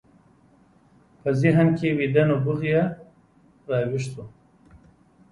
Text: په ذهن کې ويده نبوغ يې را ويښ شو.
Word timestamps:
په 1.21 1.29
ذهن 1.41 1.67
کې 1.77 1.89
ويده 1.97 2.23
نبوغ 2.29 2.61
يې 2.71 2.81
را 3.67 3.79
ويښ 3.91 4.03
شو. 4.11 4.23